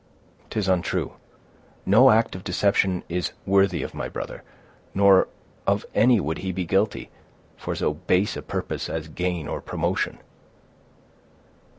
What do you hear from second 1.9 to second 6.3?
act of deception is worthy of my brother; nor of any